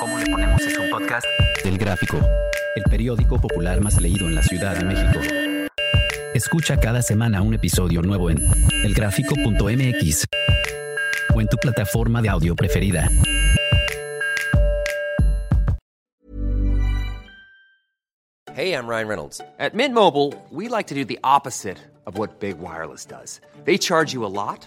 ¿Cómo 0.00 0.18
le 0.18 0.26
ponemos 0.26 0.62
es 0.62 0.78
un 0.78 0.90
podcast? 0.90 1.26
El 1.64 1.78
Gráfico, 1.78 2.18
el 2.76 2.84
periódico 2.84 3.40
popular 3.40 3.80
más 3.80 4.00
leído 4.00 4.26
en 4.26 4.34
la 4.34 4.42
Ciudad 4.42 4.76
de 4.76 4.84
México. 4.84 5.20
Escucha 6.34 6.78
cada 6.78 7.02
semana 7.02 7.42
un 7.42 7.54
episodio 7.54 8.02
nuevo 8.02 8.30
en 8.30 8.38
elgráfico.mx 8.84 10.24
o 11.34 11.40
en 11.40 11.48
tu 11.48 11.56
plataforma 11.56 12.22
de 12.22 12.28
audio 12.28 12.54
preferida. 12.54 13.08
Hey, 18.58 18.72
I'm 18.72 18.88
Ryan 18.88 19.06
Reynolds. 19.06 19.40
At 19.60 19.74
Mint 19.74 19.94
Mobile, 19.94 20.34
we 20.50 20.68
like 20.68 20.88
to 20.88 20.94
do 20.96 21.04
the 21.04 21.20
opposite 21.22 21.78
of 22.06 22.18
what 22.18 22.40
Big 22.40 22.58
Wireless 22.58 23.06
does. 23.06 23.40
They 23.64 23.78
charge 23.78 24.12
you 24.12 24.24
a 24.24 24.26
lot, 24.26 24.66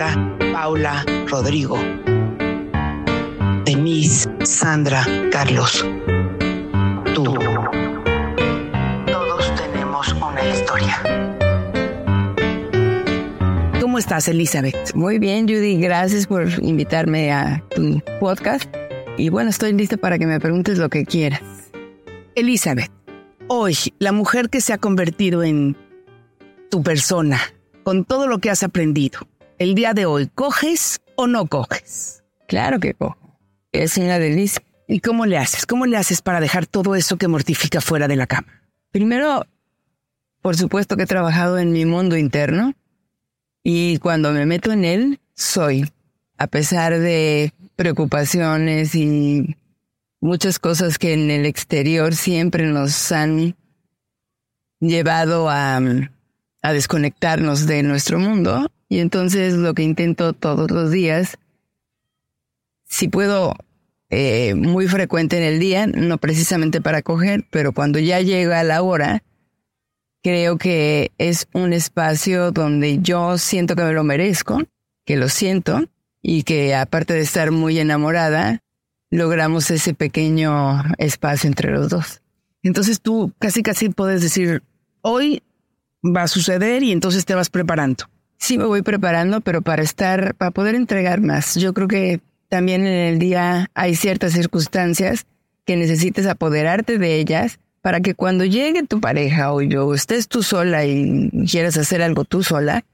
Laura, 0.00 0.38
Paula, 0.54 1.04
Rodrigo, 1.28 1.78
Denise, 3.66 4.30
Sandra, 4.44 5.04
Carlos. 5.30 5.86
Tú. 7.14 7.24
Todos 9.06 9.54
tenemos 9.56 10.10
una 10.14 10.42
historia. 10.48 11.02
¿Cómo 13.78 13.98
estás, 13.98 14.26
Elizabeth? 14.28 14.94
Muy 14.94 15.18
bien, 15.18 15.46
Judy. 15.46 15.78
Gracias 15.78 16.26
por 16.26 16.48
invitarme 16.62 17.30
a 17.30 17.62
tu 17.68 18.00
podcast. 18.20 18.74
Y 19.18 19.28
bueno, 19.28 19.50
estoy 19.50 19.74
lista 19.74 19.98
para 19.98 20.18
que 20.18 20.24
me 20.24 20.40
preguntes 20.40 20.78
lo 20.78 20.88
que 20.88 21.04
quieras. 21.04 21.42
Elizabeth, 22.36 22.90
hoy, 23.48 23.76
la 23.98 24.12
mujer 24.12 24.48
que 24.48 24.62
se 24.62 24.72
ha 24.72 24.78
convertido 24.78 25.42
en 25.42 25.76
tu 26.70 26.82
persona, 26.82 27.38
con 27.82 28.06
todo 28.06 28.26
lo 28.28 28.38
que 28.38 28.48
has 28.48 28.62
aprendido, 28.62 29.20
el 29.60 29.74
día 29.74 29.92
de 29.92 30.06
hoy, 30.06 30.26
¿coges 30.26 31.02
o 31.16 31.26
no 31.26 31.46
coges? 31.46 32.24
Claro 32.48 32.80
que 32.80 32.94
cojo. 32.94 33.38
Es 33.72 33.98
una 33.98 34.18
delicia. 34.18 34.62
¿Y 34.88 35.00
cómo 35.00 35.26
le 35.26 35.36
haces? 35.36 35.66
¿Cómo 35.66 35.84
le 35.84 35.98
haces 35.98 36.22
para 36.22 36.40
dejar 36.40 36.66
todo 36.66 36.96
eso 36.96 37.18
que 37.18 37.28
mortifica 37.28 37.82
fuera 37.82 38.08
de 38.08 38.16
la 38.16 38.26
cama? 38.26 38.48
Primero, 38.90 39.46
por 40.40 40.56
supuesto 40.56 40.96
que 40.96 41.02
he 41.02 41.06
trabajado 41.06 41.58
en 41.58 41.72
mi 41.72 41.84
mundo 41.84 42.16
interno 42.16 42.72
y 43.62 43.98
cuando 43.98 44.32
me 44.32 44.46
meto 44.46 44.72
en 44.72 44.86
él, 44.86 45.20
soy, 45.34 45.92
a 46.38 46.46
pesar 46.46 46.98
de 46.98 47.52
preocupaciones 47.76 48.94
y 48.94 49.56
muchas 50.22 50.58
cosas 50.58 50.98
que 50.98 51.12
en 51.12 51.30
el 51.30 51.44
exterior 51.44 52.14
siempre 52.14 52.64
nos 52.64 53.12
han 53.12 53.54
llevado 54.80 55.50
a, 55.50 55.76
a 56.62 56.72
desconectarnos 56.72 57.66
de 57.66 57.82
nuestro 57.82 58.18
mundo. 58.18 58.70
Y 58.90 58.98
entonces 58.98 59.54
lo 59.54 59.72
que 59.72 59.84
intento 59.84 60.32
todos 60.32 60.70
los 60.72 60.90
días, 60.90 61.38
si 62.86 63.06
puedo, 63.06 63.54
eh, 64.10 64.54
muy 64.56 64.88
frecuente 64.88 65.36
en 65.36 65.44
el 65.44 65.60
día, 65.60 65.86
no 65.86 66.18
precisamente 66.18 66.80
para 66.80 67.00
coger, 67.00 67.46
pero 67.50 67.72
cuando 67.72 68.00
ya 68.00 68.20
llega 68.20 68.64
la 68.64 68.82
hora, 68.82 69.22
creo 70.24 70.58
que 70.58 71.12
es 71.18 71.46
un 71.52 71.72
espacio 71.72 72.50
donde 72.50 72.98
yo 72.98 73.38
siento 73.38 73.76
que 73.76 73.84
me 73.84 73.92
lo 73.92 74.02
merezco, 74.02 74.60
que 75.06 75.16
lo 75.16 75.28
siento, 75.28 75.88
y 76.20 76.42
que 76.42 76.74
aparte 76.74 77.14
de 77.14 77.20
estar 77.20 77.52
muy 77.52 77.78
enamorada, 77.78 78.60
logramos 79.08 79.70
ese 79.70 79.94
pequeño 79.94 80.82
espacio 80.98 81.46
entre 81.46 81.70
los 81.70 81.90
dos. 81.90 82.22
Entonces 82.64 83.00
tú 83.00 83.32
casi 83.38 83.62
casi 83.62 83.88
puedes 83.88 84.20
decir, 84.20 84.64
hoy 85.00 85.44
va 86.04 86.24
a 86.24 86.28
suceder 86.28 86.82
y 86.82 86.90
entonces 86.90 87.24
te 87.24 87.36
vas 87.36 87.50
preparando. 87.50 88.06
Sí, 88.40 88.56
me 88.56 88.64
voy 88.64 88.80
preparando, 88.82 89.42
pero 89.42 89.60
para 89.60 89.82
estar, 89.82 90.34
para 90.34 90.50
poder 90.50 90.74
entregar 90.74 91.20
más. 91.20 91.54
Yo 91.56 91.74
creo 91.74 91.86
que 91.86 92.20
también 92.48 92.86
en 92.86 93.12
el 93.12 93.18
día 93.18 93.70
hay 93.74 93.94
ciertas 93.94 94.32
circunstancias 94.32 95.26
que 95.66 95.76
necesites 95.76 96.26
apoderarte 96.26 96.98
de 96.98 97.20
ellas 97.20 97.60
para 97.82 98.00
que 98.00 98.14
cuando 98.14 98.44
llegue 98.44 98.82
tu 98.82 98.98
pareja 98.98 99.52
o 99.52 99.60
yo 99.60 99.94
estés 99.94 100.26
tú 100.26 100.42
sola 100.42 100.86
y 100.86 101.30
quieras 101.48 101.76
hacer 101.76 102.02
algo 102.02 102.24
tú 102.24 102.42
sola, 102.42 102.84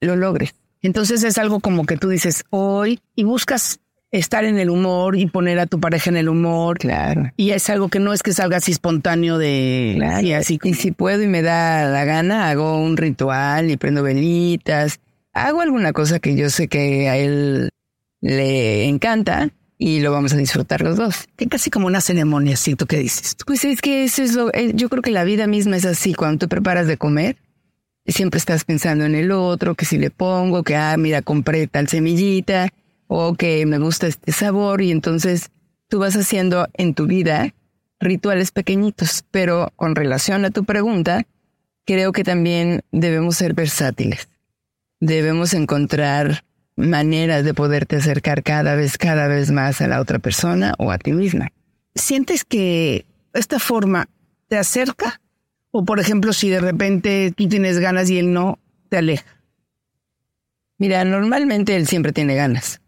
lo 0.00 0.16
logres. 0.16 0.54
Entonces 0.80 1.22
es 1.22 1.38
algo 1.38 1.60
como 1.60 1.84
que 1.84 1.98
tú 1.98 2.08
dices 2.08 2.44
hoy 2.50 2.98
y 3.14 3.24
buscas 3.24 3.80
estar 4.18 4.44
en 4.44 4.58
el 4.58 4.70
humor 4.70 5.16
y 5.16 5.26
poner 5.26 5.58
a 5.58 5.66
tu 5.66 5.80
pareja 5.80 6.10
en 6.10 6.16
el 6.16 6.28
humor. 6.28 6.78
Claro. 6.78 7.32
Y 7.36 7.50
es 7.50 7.68
algo 7.68 7.88
que 7.88 7.98
no 7.98 8.12
es 8.12 8.22
que 8.22 8.32
salga 8.32 8.58
así 8.58 8.70
espontáneo 8.70 9.38
de... 9.38 9.94
Claro. 9.96 10.26
Y 10.26 10.32
así 10.32 10.58
Y 10.62 10.74
si 10.74 10.92
puedo 10.92 11.22
y 11.22 11.26
me 11.26 11.42
da 11.42 11.88
la 11.88 12.04
gana, 12.04 12.48
hago 12.48 12.78
un 12.80 12.96
ritual 12.96 13.70
y 13.70 13.76
prendo 13.76 14.02
velitas. 14.02 15.00
Hago 15.32 15.60
alguna 15.60 15.92
cosa 15.92 16.20
que 16.20 16.36
yo 16.36 16.48
sé 16.48 16.68
que 16.68 17.08
a 17.08 17.16
él 17.16 17.70
le 18.20 18.84
encanta 18.84 19.50
y 19.78 20.00
lo 20.00 20.12
vamos 20.12 20.32
a 20.32 20.36
disfrutar 20.36 20.80
los 20.80 20.96
dos. 20.96 21.26
que 21.36 21.48
casi 21.48 21.70
como 21.70 21.88
una 21.88 22.00
ceremonia, 22.00 22.56
siento 22.56 22.86
que 22.86 22.98
dices. 22.98 23.36
Pues 23.44 23.64
es 23.64 23.80
que 23.82 24.04
eso 24.04 24.22
es 24.22 24.34
lo, 24.34 24.54
eh, 24.54 24.72
yo 24.74 24.88
creo 24.88 25.02
que 25.02 25.10
la 25.10 25.24
vida 25.24 25.48
misma 25.48 25.76
es 25.76 25.84
así. 25.84 26.14
Cuando 26.14 26.38
tú 26.38 26.48
preparas 26.48 26.86
de 26.86 26.96
comer, 26.96 27.36
siempre 28.06 28.38
estás 28.38 28.64
pensando 28.64 29.04
en 29.04 29.16
el 29.16 29.32
otro, 29.32 29.74
que 29.74 29.84
si 29.84 29.98
le 29.98 30.10
pongo, 30.10 30.62
que, 30.62 30.76
ah, 30.76 30.96
mira, 30.96 31.22
compré 31.22 31.66
tal 31.66 31.88
semillita, 31.88 32.68
o 33.06 33.34
que 33.34 33.64
me 33.66 33.78
gusta 33.78 34.06
este 34.06 34.32
sabor, 34.32 34.80
y 34.82 34.90
entonces 34.90 35.50
tú 35.88 35.98
vas 35.98 36.16
haciendo 36.16 36.68
en 36.74 36.94
tu 36.94 37.06
vida 37.06 37.54
rituales 38.00 38.50
pequeñitos. 38.50 39.24
Pero 39.30 39.72
con 39.76 39.94
relación 39.94 40.44
a 40.44 40.50
tu 40.50 40.64
pregunta, 40.64 41.26
creo 41.84 42.12
que 42.12 42.24
también 42.24 42.82
debemos 42.92 43.36
ser 43.36 43.54
versátiles. 43.54 44.28
Debemos 45.00 45.54
encontrar 45.54 46.44
maneras 46.76 47.44
de 47.44 47.54
poderte 47.54 47.96
acercar 47.96 48.42
cada 48.42 48.74
vez, 48.74 48.98
cada 48.98 49.28
vez 49.28 49.50
más 49.50 49.80
a 49.80 49.88
la 49.88 50.00
otra 50.00 50.18
persona 50.18 50.74
o 50.78 50.90
a 50.90 50.98
ti 50.98 51.12
misma. 51.12 51.52
¿Sientes 51.94 52.44
que 52.44 53.06
esta 53.32 53.58
forma 53.58 54.08
te 54.48 54.58
acerca? 54.58 55.20
O 55.70 55.84
por 55.84 56.00
ejemplo, 56.00 56.32
si 56.32 56.48
de 56.48 56.60
repente 56.60 57.32
tú 57.36 57.48
tienes 57.48 57.78
ganas 57.78 58.10
y 58.10 58.18
él 58.18 58.32
no, 58.32 58.58
te 58.88 58.98
aleja. 58.98 59.24
Mira, 60.78 61.04
normalmente 61.04 61.76
él 61.76 61.86
siempre 61.86 62.12
tiene 62.12 62.34
ganas. 62.34 62.80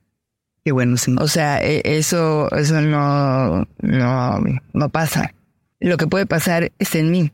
Qué 0.66 0.72
bueno. 0.72 0.96
O 1.20 1.28
sea, 1.28 1.62
e- 1.64 1.80
eso, 1.84 2.50
eso 2.50 2.80
no, 2.80 3.68
no, 3.82 4.44
no 4.72 4.88
pasa. 4.88 5.32
Lo 5.78 5.96
que 5.96 6.08
puede 6.08 6.26
pasar 6.26 6.72
es 6.80 6.96
en 6.96 7.12
mí. 7.12 7.30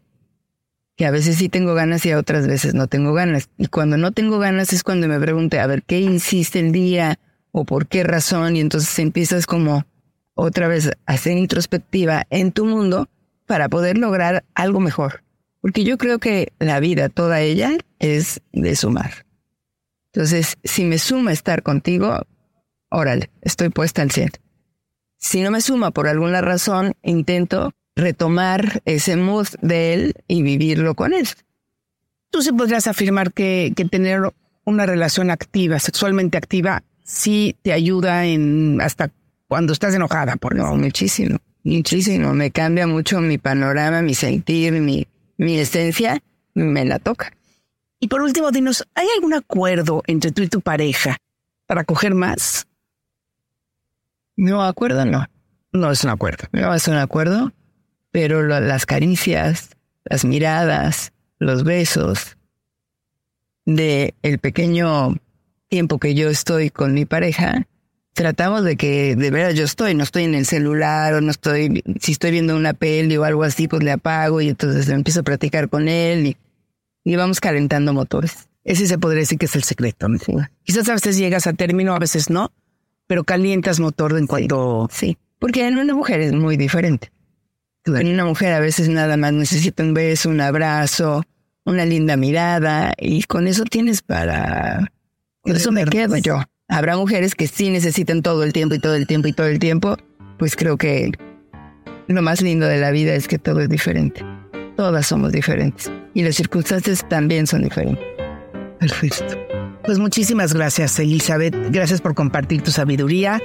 Que 0.99 1.07
a 1.07 1.11
veces 1.11 1.37
sí 1.37 1.49
tengo 1.49 1.73
ganas 1.73 2.05
y 2.05 2.11
a 2.11 2.19
otras 2.19 2.47
veces 2.47 2.75
no 2.75 2.89
tengo 2.89 3.15
ganas. 3.15 3.49
Y 3.57 3.69
cuando 3.69 3.97
no 3.97 4.13
tengo 4.13 4.39
ganas 4.39 4.75
es 4.75 4.83
cuando 4.83 5.09
me 5.09 5.19
pregunte, 5.19 5.61
a 5.61 5.67
ver, 5.67 5.83
¿qué 5.83 5.99
hiciste 5.99 6.61
el 6.61 6.73
día? 6.73 7.19
¿O 7.53 7.65
por 7.65 7.87
qué 7.87 8.05
razón? 8.05 8.55
Y 8.55 8.61
entonces 8.61 8.99
empiezas 8.99 9.47
como 9.47 9.87
otra 10.35 10.69
vez 10.69 10.91
a 11.07 11.17
ser 11.17 11.39
introspectiva 11.39 12.27
en 12.29 12.53
tu 12.53 12.67
mundo 12.67 13.09
para 13.47 13.71
poder 13.71 13.97
lograr 13.97 14.45
algo 14.55 14.79
mejor. 14.79 15.25
Porque 15.63 15.85
yo 15.85 15.97
creo 15.97 16.19
que 16.19 16.53
la 16.59 16.81
vida, 16.81 17.09
toda 17.09 17.41
ella, 17.41 17.79
es 17.99 18.43
de 18.53 18.77
sumar. 18.77 19.25
Entonces, 20.13 20.59
si 20.63 20.85
me 20.85 20.99
suma 20.99 21.33
estar 21.33 21.63
contigo, 21.63 22.27
órale, 22.93 23.31
estoy 23.41 23.69
puesta 23.71 24.03
al 24.03 24.11
100. 24.11 24.33
Si 25.19 25.41
no 25.41 25.51
me 25.51 25.61
suma 25.61 25.91
por 25.91 26.09
alguna 26.09 26.41
razón, 26.41 26.95
intento 27.03 27.73
retomar 27.95 28.83
ese 28.85 29.17
mood 29.17 29.49
de 29.61 29.95
él 29.95 30.15
y 30.29 30.43
vivirlo 30.43 30.95
con 30.95 31.13
él. 31.13 31.29
Tú 32.31 32.43
sí 32.43 32.53
podrías 32.53 32.87
afirmar 32.87 33.33
que, 33.33 33.73
que 33.77 33.85
tener 33.85 34.33
una 34.65 34.87
relación 34.87 35.31
activa, 35.31 35.79
sexualmente 35.79 36.39
activa, 36.39 36.83
sí 37.05 37.57
te 37.63 37.73
ayuda 37.73 38.25
en 38.27 38.81
hasta 38.81 39.11
cuando 39.49 39.73
estás 39.75 39.95
enojada, 39.95 40.37
por 40.37 40.55
No, 40.55 40.75
muchísimo, 40.77 41.39
muchísimo. 41.63 42.33
Me 42.33 42.51
cambia 42.51 42.87
mucho 42.87 43.21
mi 43.21 43.39
panorama, 43.39 44.01
mi 44.01 44.15
sentir, 44.15 44.73
mi, 44.73 45.07
mi 45.37 45.59
esencia, 45.59 46.23
me 46.55 46.85
la 46.85 46.99
toca. 46.99 47.33
Y 48.01 48.09
por 48.09 48.23
último, 48.23 48.51
dinos, 48.51 48.89
¿hay 48.95 49.07
algún 49.15 49.35
acuerdo 49.35 50.03
entre 50.07 50.33
tú 50.33 50.43
y 50.43 50.49
tu 50.49 50.61
pareja 50.63 51.19
para 51.67 51.85
coger 51.85 52.15
más? 52.15 52.67
No, 54.37 54.63
acuerdo 54.63 55.05
no. 55.05 55.27
No 55.73 55.91
es 55.91 56.05
un 56.05 56.11
acuerdo. 56.11 56.45
No 56.53 56.75
es 56.75 56.87
un 56.89 56.95
acuerdo, 56.97 57.53
pero 58.11 58.43
lo- 58.43 58.61
las 58.61 58.85
caricias, 58.87 59.71
las 60.05 60.25
miradas, 60.25 61.13
los 61.39 61.65
besos, 61.65 62.37
de 63.65 64.15
el 64.23 64.39
pequeño 64.39 65.17
tiempo 65.69 65.99
que 65.99 66.15
yo 66.15 66.29
estoy 66.29 66.71
con 66.71 66.93
mi 66.95 67.05
pareja, 67.05 67.67
tratamos 68.13 68.65
de 68.65 68.77
que 68.77 69.17
de 69.17 69.31
veras 69.31 69.55
yo 69.55 69.65
estoy, 69.65 69.95
no 69.95 70.03
estoy 70.03 70.25
en 70.25 70.35
el 70.35 70.45
celular 70.47 71.15
o 71.15 71.21
no 71.21 71.31
estoy, 71.31 71.83
si 72.01 72.13
estoy 72.13 72.33
viendo 72.33 72.57
una 72.57 72.75
peli 72.75 73.17
o 73.17 73.25
algo 73.25 73.45
así, 73.45 73.69
pues 73.69 73.83
le 73.83 73.93
apago 73.93 74.41
y 74.41 74.49
entonces 74.49 74.89
empiezo 74.89 75.21
a 75.21 75.25
platicar 75.25 75.69
con 75.69 75.89
él 75.89 76.27
y, 76.27 76.37
y 77.05 77.17
vamos 77.17 77.41
calentando 77.41 77.93
motores. 77.95 78.49
Ese 78.65 78.87
se 78.87 78.99
podría 78.99 79.21
decir 79.21 79.39
que 79.39 79.47
es 79.47 79.57
el 79.57 79.65
secreto. 79.65 80.09
¿no? 80.09 80.19
Quizás 80.65 80.89
a 80.89 80.93
veces 80.95 81.17
llegas 81.17 81.47
a 81.47 81.53
término, 81.53 81.95
a 81.95 81.99
veces 81.99 82.31
no, 82.31 82.53
pero 83.13 83.25
calientas 83.25 83.79
motor 83.79 84.17
en 84.17 84.27
cuanto... 84.27 84.89
Sí, 84.91 85.19
porque 85.39 85.69
en 85.69 85.77
una 85.77 85.95
mujer 85.95 86.23
es 86.23 86.33
muy 86.33 86.57
diferente. 86.57 87.13
En 87.85 88.09
una 88.09 88.25
mujer 88.25 88.55
a 88.55 88.59
veces 88.59 88.89
nada 88.89 89.19
más 89.19 89.35
necesita 89.35 89.83
un 89.83 89.93
beso, 89.93 90.31
un 90.31 90.41
abrazo, 90.41 91.23
una 91.67 91.85
linda 91.85 92.17
mirada 92.17 92.95
y 92.97 93.25
con 93.25 93.47
eso 93.47 93.65
tienes 93.65 94.01
para... 94.01 94.91
Eso 95.45 95.73
me 95.73 95.85
quedo 95.85 96.17
yo. 96.17 96.43
Habrá 96.69 96.97
mujeres 96.97 97.35
que 97.35 97.49
sí 97.49 97.69
necesitan 97.69 98.23
todo 98.23 98.45
el 98.45 98.55
tiempo 98.55 98.77
y 98.77 98.79
todo 98.79 98.95
el 98.95 99.07
tiempo 99.07 99.29
y 99.29 99.35
todo 99.35 99.49
el 99.49 99.59
tiempo. 99.59 99.99
Pues 100.39 100.57
creo 100.57 100.79
que 100.79 101.13
lo 102.07 102.23
más 102.23 102.41
lindo 102.41 102.67
de 102.67 102.79
la 102.79 102.93
vida 102.93 103.13
es 103.13 103.29
que 103.29 103.39
todo 103.39 103.61
es 103.61 103.69
diferente. 103.69 104.25
Todas 104.75 105.07
somos 105.07 105.33
diferentes 105.33 105.93
y 106.15 106.23
las 106.23 106.37
circunstancias 106.37 107.07
también 107.11 107.47
son 107.47 107.65
diferentes. 107.65 108.03
Perfecto. 108.81 109.42
Pues 109.85 109.99
muchísimas 109.99 110.55
gracias, 110.55 110.99
Elizabeth. 110.99 111.55
Gracias 111.71 112.01
por 112.01 112.15
compartir 112.15 112.63
tu 112.63 112.71
sabiduría. 112.71 113.41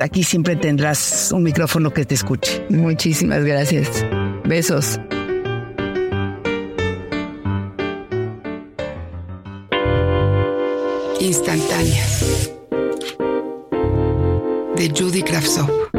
Aquí 0.00 0.22
siempre 0.22 0.56
tendrás 0.56 1.32
un 1.32 1.42
micrófono 1.42 1.92
que 1.92 2.04
te 2.04 2.14
escuche. 2.14 2.64
Muchísimas 2.68 3.44
gracias. 3.44 4.04
Besos. 4.44 5.00
Instantáneas 11.20 12.50
de 14.76 14.92
Judy 14.94 15.22
Kravtsov. 15.22 15.93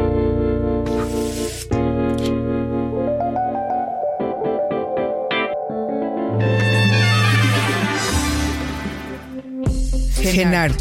Genaro. 10.32 10.74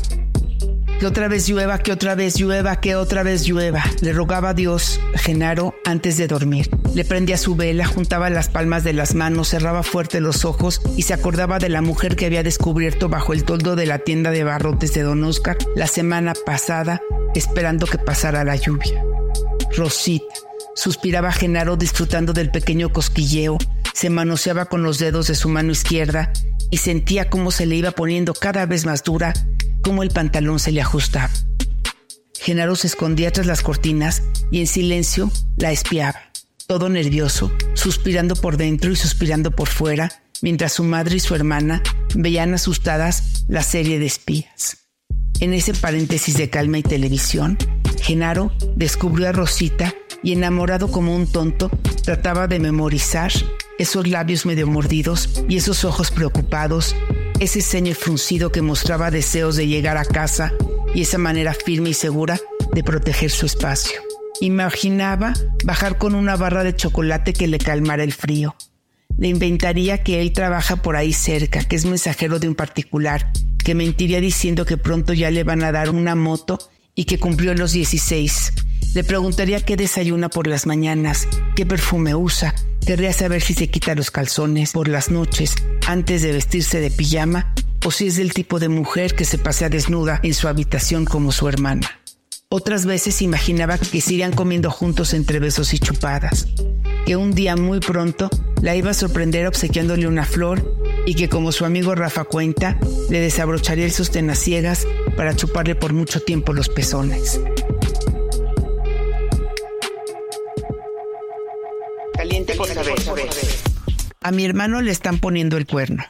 Que 0.99 1.05
otra 1.05 1.27
vez 1.27 1.47
llueva, 1.47 1.79
que 1.79 1.91
otra 1.91 2.15
vez 2.15 2.35
llueva, 2.37 2.79
que 2.79 2.95
otra 2.95 3.21
vez 3.21 3.45
llueva. 3.45 3.83
Le 4.01 4.13
rogaba 4.13 4.49
a 4.49 4.53
Dios, 4.53 5.01
Genaro, 5.15 5.75
antes 5.83 6.15
de 6.17 6.27
dormir. 6.27 6.69
Le 6.93 7.03
prendía 7.03 7.37
su 7.37 7.55
vela, 7.55 7.85
juntaba 7.85 8.29
las 8.29 8.47
palmas 8.47 8.85
de 8.85 8.93
las 8.93 9.13
manos, 9.13 9.49
cerraba 9.49 9.83
fuerte 9.83 10.21
los 10.21 10.45
ojos 10.45 10.81
y 10.95 11.01
se 11.01 11.13
acordaba 11.13 11.59
de 11.59 11.67
la 11.67 11.81
mujer 11.81 12.15
que 12.15 12.25
había 12.25 12.43
descubierto 12.43 13.09
bajo 13.09 13.33
el 13.33 13.43
toldo 13.43 13.75
de 13.75 13.85
la 13.85 13.99
tienda 13.99 14.31
de 14.31 14.45
barrotes 14.45 14.93
de 14.93 15.01
Don 15.01 15.23
Oscar 15.25 15.57
la 15.75 15.87
semana 15.87 16.33
pasada, 16.45 17.01
esperando 17.35 17.87
que 17.87 17.97
pasara 17.97 18.45
la 18.45 18.55
lluvia. 18.55 19.03
Rosita. 19.75 20.25
Suspiraba 20.75 21.31
Genaro 21.31 21.75
disfrutando 21.75 22.31
del 22.31 22.51
pequeño 22.51 22.91
cosquilleo, 22.91 23.57
se 23.93 24.09
manoseaba 24.09 24.65
con 24.65 24.83
los 24.83 24.99
dedos 24.99 25.27
de 25.27 25.35
su 25.35 25.49
mano 25.49 25.71
izquierda 25.71 26.31
y 26.75 26.77
sentía 26.77 27.29
cómo 27.29 27.51
se 27.51 27.65
le 27.65 27.77
iba 27.77 27.91
poniendo 27.91 28.33
cada 28.33 28.65
vez 28.65 28.85
más 28.85 29.01
dura, 29.01 29.31
cómo 29.81 30.03
el 30.03 30.09
pantalón 30.09 30.59
se 30.59 30.73
le 30.73 30.81
ajustaba. 30.81 31.31
Genaro 32.37 32.75
se 32.75 32.87
escondía 32.87 33.31
tras 33.31 33.45
las 33.45 33.61
cortinas 33.61 34.23
y 34.51 34.59
en 34.59 34.67
silencio 34.67 35.31
la 35.55 35.71
espiaba, 35.71 36.19
todo 36.67 36.89
nervioso, 36.89 37.49
suspirando 37.75 38.35
por 38.35 38.57
dentro 38.57 38.91
y 38.91 38.97
suspirando 38.97 39.51
por 39.51 39.69
fuera, 39.69 40.21
mientras 40.41 40.73
su 40.73 40.83
madre 40.83 41.15
y 41.15 41.19
su 41.21 41.33
hermana 41.33 41.81
veían 42.13 42.53
asustadas 42.53 43.45
la 43.47 43.63
serie 43.63 43.97
de 43.97 44.07
espías. 44.07 44.79
En 45.39 45.53
ese 45.53 45.73
paréntesis 45.75 46.35
de 46.35 46.49
calma 46.49 46.79
y 46.79 46.83
televisión, 46.83 47.57
Genaro 48.01 48.51
descubrió 48.75 49.29
a 49.29 49.31
Rosita 49.31 49.95
y 50.23 50.33
enamorado 50.33 50.91
como 50.91 51.15
un 51.15 51.31
tonto, 51.31 51.69
trataba 52.03 52.47
de 52.47 52.59
memorizar 52.59 53.31
esos 53.77 54.07
labios 54.07 54.45
medio 54.45 54.67
mordidos 54.67 55.43
y 55.49 55.57
esos 55.57 55.85
ojos 55.85 56.11
preocupados, 56.11 56.95
ese 57.39 57.61
ceño 57.61 57.93
fruncido 57.95 58.51
que 58.51 58.61
mostraba 58.61 59.11
deseos 59.11 59.55
de 59.55 59.67
llegar 59.67 59.97
a 59.97 60.05
casa 60.05 60.53
y 60.93 61.01
esa 61.01 61.17
manera 61.17 61.53
firme 61.53 61.89
y 61.89 61.93
segura 61.93 62.39
de 62.73 62.83
proteger 62.83 63.31
su 63.31 63.45
espacio. 63.45 64.01
Imaginaba 64.41 65.33
bajar 65.63 65.97
con 65.97 66.15
una 66.15 66.35
barra 66.35 66.63
de 66.63 66.75
chocolate 66.75 67.33
que 67.33 67.47
le 67.47 67.57
calmara 67.57 68.03
el 68.03 68.13
frío. 68.13 68.55
Le 69.17 69.29
inventaría 69.29 70.03
que 70.03 70.21
él 70.21 70.33
trabaja 70.33 70.77
por 70.77 70.95
ahí 70.95 71.13
cerca, 71.13 71.63
que 71.63 71.75
es 71.75 71.85
mensajero 71.85 72.39
de 72.39 72.49
un 72.49 72.55
particular, 72.55 73.31
que 73.63 73.75
mentiría 73.75 74.19
diciendo 74.19 74.65
que 74.65 74.77
pronto 74.77 75.13
ya 75.13 75.31
le 75.31 75.43
van 75.43 75.63
a 75.63 75.71
dar 75.71 75.89
una 75.89 76.15
moto 76.15 76.59
y 76.95 77.05
que 77.05 77.17
cumplió 77.17 77.53
los 77.53 77.71
16. 77.71 78.53
Le 78.93 79.03
preguntaría 79.03 79.61
qué 79.61 79.75
desayuna 79.75 80.29
por 80.29 80.47
las 80.47 80.65
mañanas, 80.65 81.27
qué 81.55 81.65
perfume 81.65 82.15
usa. 82.15 82.55
Querría 82.85 83.13
saber 83.13 83.41
si 83.41 83.55
se 83.55 83.67
quita 83.67 83.95
los 83.95 84.11
calzones 84.11 84.71
por 84.71 84.87
las 84.87 85.09
noches 85.09 85.55
antes 85.87 86.21
de 86.21 86.31
vestirse 86.31 86.79
de 86.79 86.91
pijama 86.91 87.51
o 87.83 87.89
si 87.89 88.07
es 88.07 88.15
del 88.15 88.31
tipo 88.31 88.59
de 88.59 88.69
mujer 88.69 89.15
que 89.15 89.25
se 89.25 89.39
pasea 89.39 89.69
desnuda 89.69 90.19
en 90.21 90.35
su 90.35 90.47
habitación 90.47 91.05
como 91.05 91.31
su 91.31 91.47
hermana. 91.47 91.99
Otras 92.47 92.85
veces 92.85 93.23
imaginaba 93.23 93.79
que 93.79 94.01
se 94.01 94.13
irían 94.13 94.33
comiendo 94.33 94.69
juntos 94.69 95.15
entre 95.15 95.39
besos 95.39 95.73
y 95.73 95.79
chupadas, 95.79 96.47
que 97.07 97.15
un 97.15 97.33
día 97.33 97.55
muy 97.55 97.79
pronto 97.79 98.29
la 98.61 98.75
iba 98.75 98.91
a 98.91 98.95
sorprender 98.95 99.47
obsequiándole 99.47 100.07
una 100.07 100.23
flor 100.23 100.77
y 101.07 101.15
que 101.15 101.27
como 101.27 101.51
su 101.51 101.65
amigo 101.65 101.95
Rafa 101.95 102.23
cuenta, 102.23 102.77
le 103.09 103.19
desabrocharía 103.19 103.85
el 103.85 103.91
sostén 103.91 104.29
a 104.29 104.35
ciegas 104.35 104.87
para 105.17 105.35
chuparle 105.35 105.73
por 105.73 105.93
mucho 105.93 106.21
tiempo 106.21 106.53
los 106.53 106.69
pezones. 106.69 107.39
Caliente 112.45 112.55
por 112.55 112.99
saber. 112.99 113.25
A 114.21 114.31
mi 114.31 114.45
hermano 114.45 114.81
le 114.81 114.91
están 114.91 115.19
poniendo 115.19 115.57
el 115.57 115.65
cuerno. 115.65 116.03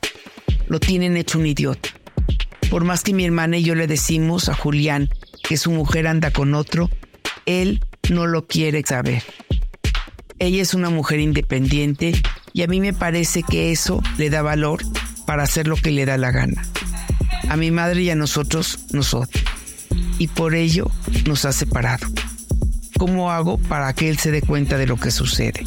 Lo 0.68 0.80
tienen 0.80 1.18
hecho 1.18 1.40
un 1.40 1.46
idiota. 1.46 1.90
Por 2.70 2.84
más 2.84 3.04
que 3.04 3.14
mi 3.14 3.26
hermana 3.26 3.58
y 3.58 3.64
yo 3.64 3.76
le 3.76 3.88
decimos 3.88 4.50
a 4.50 4.54
Julián 4.54 5.10
que 5.48 5.58
su 5.58 5.72
mujer 5.72 6.08
anda 6.08 6.32
con 6.32 6.54
otro, 6.54 6.90
él 7.46 7.84
no 8.10 8.26
lo 8.26 8.48
quiere 8.48 8.84
saber. 8.84 9.24
Ella 10.40 10.62
es 10.62 10.74
una 10.74 10.90
mujer 10.90 11.20
independiente 11.20 12.14
y 12.54 12.64
a 12.64 12.68
mí 12.68 12.80
me 12.82 12.94
parece 12.94 13.44
que 13.44 13.72
eso 13.72 14.02
le 14.18 14.30
da 14.30 14.42
valor 14.42 14.82
para 15.26 15.44
hacer 15.44 15.68
lo 15.68 15.76
que 15.76 15.92
le 15.92 16.06
da 16.06 16.18
la 16.18 16.32
gana. 16.32 16.66
A 17.48 17.56
mi 17.56 17.72
madre 17.72 18.02
y 18.02 18.10
a 18.10 18.16
nosotros 18.16 18.80
nos 18.92 19.14
odia 19.14 19.44
y 20.18 20.28
por 20.28 20.56
ello 20.56 20.92
nos 21.26 21.46
ha 21.46 21.54
separado. 21.54 22.08
¿Cómo 22.98 23.32
hago 23.32 23.58
para 23.58 23.94
que 23.94 24.10
él 24.10 24.18
se 24.18 24.32
dé 24.32 24.42
cuenta 24.42 24.78
de 24.78 24.88
lo 24.88 24.98
que 24.98 25.12
sucede? 25.12 25.64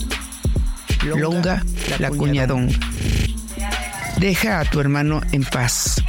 Longa, 1.05 1.65
la 1.99 2.11
cuñadonga. 2.11 2.79
Deja 4.19 4.61
a 4.61 4.65
tu 4.65 4.81
hermano 4.81 5.21
en 5.33 5.45
paz. 5.45 6.03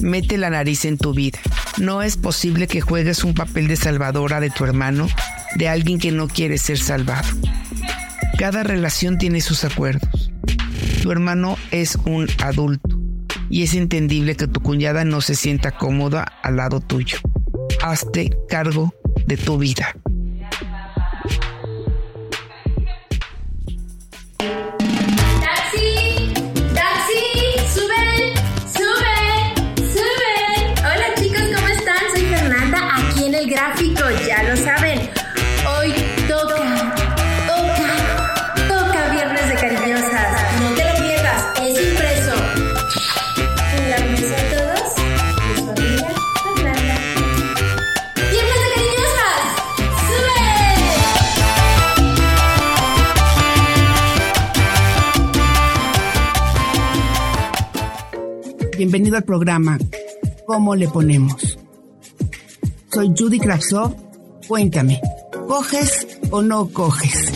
Mete 0.00 0.38
la 0.38 0.50
nariz 0.50 0.84
en 0.84 0.98
tu 0.98 1.12
vida. 1.12 1.38
No 1.78 2.02
es 2.02 2.16
posible 2.16 2.66
que 2.66 2.80
juegues 2.80 3.24
un 3.24 3.34
papel 3.34 3.68
de 3.68 3.76
salvadora 3.76 4.40
de 4.40 4.50
tu 4.50 4.64
hermano, 4.64 5.08
de 5.56 5.68
alguien 5.68 5.98
que 5.98 6.12
no 6.12 6.28
quiere 6.28 6.58
ser 6.58 6.78
salvado. 6.78 7.28
Cada 8.38 8.62
relación 8.62 9.18
tiene 9.18 9.40
sus 9.40 9.64
acuerdos. 9.64 10.32
Tu 11.02 11.10
hermano 11.10 11.56
es 11.70 11.96
un 12.04 12.28
adulto 12.42 12.98
y 13.50 13.62
es 13.62 13.74
entendible 13.74 14.34
que 14.34 14.48
tu 14.48 14.60
cuñada 14.60 15.04
no 15.04 15.20
se 15.20 15.34
sienta 15.34 15.72
cómoda 15.72 16.24
al 16.42 16.56
lado 16.56 16.80
tuyo. 16.80 17.18
Hazte 17.82 18.30
cargo 18.48 18.94
de 19.26 19.36
tu 19.36 19.58
vida. 19.58 19.94
Bienvenido 58.92 59.16
al 59.16 59.24
programa 59.24 59.78
¿Cómo 60.46 60.76
le 60.76 60.86
ponemos? 60.86 61.58
Soy 62.92 63.14
Judy 63.16 63.40
Kravsov. 63.40 63.96
Cuéntame, 64.46 65.00
¿coges 65.48 66.06
o 66.30 66.42
no 66.42 66.68
coges? 66.68 67.32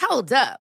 Hold 0.00 0.32
up. 0.32 0.67